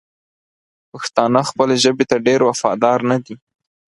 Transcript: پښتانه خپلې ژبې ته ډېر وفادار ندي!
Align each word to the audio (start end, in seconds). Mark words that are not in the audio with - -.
پښتانه 0.91 1.41
خپلې 1.49 1.75
ژبې 1.83 2.05
ته 2.09 2.17
ډېر 2.27 2.39
وفادار 2.49 2.99
ندي! 3.11 3.35